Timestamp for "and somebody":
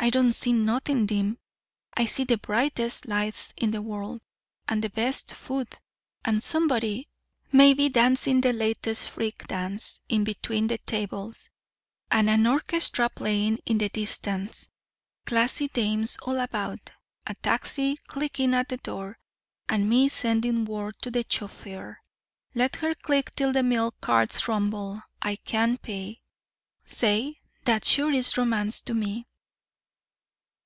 6.24-7.08